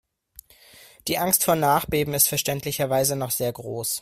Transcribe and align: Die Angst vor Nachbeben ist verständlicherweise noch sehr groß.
Die 1.07 1.19
Angst 1.19 1.43
vor 1.43 1.55
Nachbeben 1.55 2.15
ist 2.15 2.27
verständlicherweise 2.27 3.15
noch 3.15 3.29
sehr 3.29 3.53
groß. 3.53 3.99